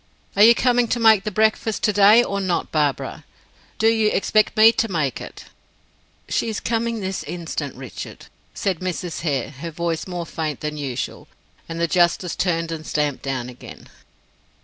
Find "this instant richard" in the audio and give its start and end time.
7.01-8.25